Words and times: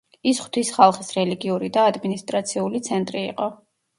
ის 0.29 0.37
ღვთის 0.43 0.71
ხალხის 0.77 1.11
რელიგიური 1.17 1.69
და 1.77 1.83
ადმინისტრაციული 1.91 2.81
ცენტრი 2.89 3.23
იყო. 3.29 3.51